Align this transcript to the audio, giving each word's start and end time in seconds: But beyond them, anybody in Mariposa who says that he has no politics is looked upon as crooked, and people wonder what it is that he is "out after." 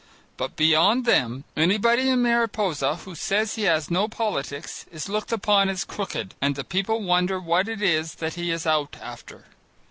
But 0.35 0.55
beyond 0.55 1.05
them, 1.05 1.43
anybody 1.55 2.09
in 2.09 2.23
Mariposa 2.23 2.95
who 2.95 3.13
says 3.13 3.53
that 3.53 3.61
he 3.61 3.67
has 3.67 3.91
no 3.91 4.07
politics 4.07 4.87
is 4.91 5.07
looked 5.07 5.31
upon 5.31 5.69
as 5.69 5.83
crooked, 5.85 6.33
and 6.41 6.69
people 6.69 7.03
wonder 7.03 7.39
what 7.39 7.67
it 7.67 7.83
is 7.83 8.15
that 8.15 8.33
he 8.33 8.49
is 8.49 8.65
"out 8.65 8.95
after." 8.99 9.45